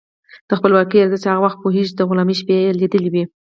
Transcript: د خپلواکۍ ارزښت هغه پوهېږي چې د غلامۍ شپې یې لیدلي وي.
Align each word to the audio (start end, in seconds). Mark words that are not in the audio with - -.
د 0.47 0.49
خپلواکۍ 0.59 0.97
ارزښت 1.01 1.25
هغه 1.27 1.49
پوهېږي 1.63 1.89
چې 1.91 1.95
د 1.97 2.01
غلامۍ 2.09 2.35
شپې 2.41 2.55
یې 2.63 2.77
لیدلي 2.79 3.09
وي. 3.13 3.23